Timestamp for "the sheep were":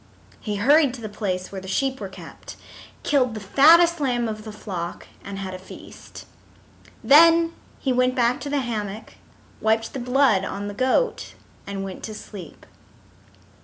1.61-2.09